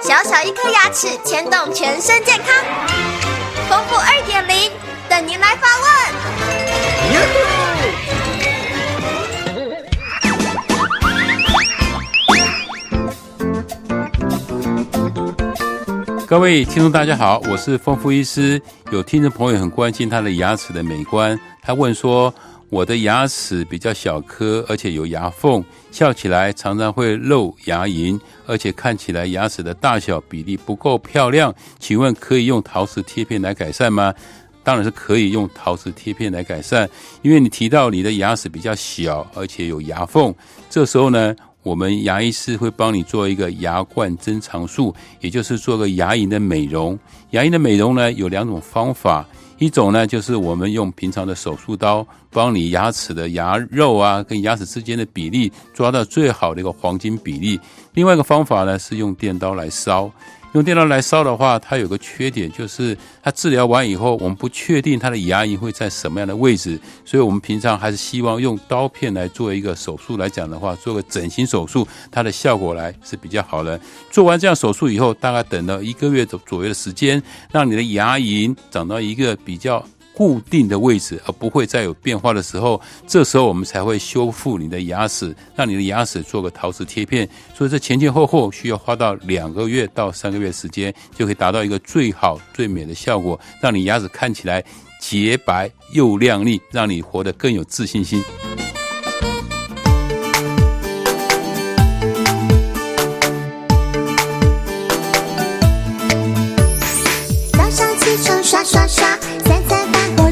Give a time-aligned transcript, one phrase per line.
[0.00, 2.64] 小小一颗牙齿牵动全身健康，
[3.68, 4.72] 丰富二点零
[5.06, 5.54] 等您来
[16.28, 18.60] 各位听众，大家好，我是丰富医师。
[18.92, 22.32] 有听众朋友很关心他的牙齿的美观，他问说。
[22.70, 31.54] 我的牙齿比较小颗，而且有牙缝，笑起来常常会露牙龈，而且看起来牙齿的大小比例不够漂亮。
[31.78, 34.12] 请问可以用陶瓷贴片来改善吗？
[34.62, 36.86] 当然是可以用陶瓷贴片来改善，
[37.22, 40.34] 因为你提到你的牙齿比较小，而且有牙缝，
[40.68, 41.34] 这时候呢，
[41.68, 46.98] 我们牙医师会帮你做一个牙冠增长术，也就是做个牙龈的美容。
[47.32, 49.26] 牙龈的美容呢，有两种方法。
[49.58, 57.60] 一种呢，就是我们用平常的手术刀，帮你牙齿的牙肉啊，跟牙齿之间的比例抓到最好的一个黄金比例。
[57.92, 60.10] 另外一个方法呢，是用电刀来烧。
[60.52, 73.78] 用电刀来烧的话，它有个缺点，就是它治疗完以后，我们不确定它的牙龈会在什么样的位置，所以我们平常还是希望用刀片来做一个手术来讲的话，做个整形手术，它的效果来是比较好的。
[74.10, 79.84] 做完这样手术以后，大概等到一个月左左右的时间，让你的牙龈长到一个比较。
[80.18, 87.28] 固定的位置，而不会再有变化的时候，这时候我们才会修复你的牙齿，让你的牙齿做个陶瓷贴片。
[87.56, 94.60] 所以这前前后后需要花到两个月到三个月时间，就可以达到一个最好最美的效果，让你牙齿看起来
[95.00, 98.20] 洁白又亮丽，让你活得更有自信心。
[107.52, 109.07] 早上起床刷刷刷。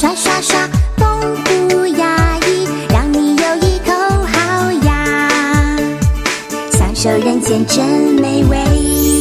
[0.00, 0.56] 刷刷刷，
[0.96, 5.28] 丰富牙医，让你有一口好牙，
[6.70, 9.17] 享受人间真美味。